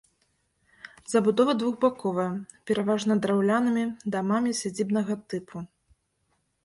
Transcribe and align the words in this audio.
Забудова 1.11 1.53
двухбаковая, 1.59 2.25
пераважна 2.69 3.13
драўлянымі 3.25 3.85
дамамі 4.17 4.51
сядзібнага 4.61 5.13
тыпу. 5.35 5.57